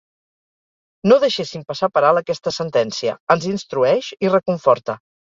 [1.09, 4.97] No deixéssim passar per alt aquesta sentència: ens instrueix i reconforta.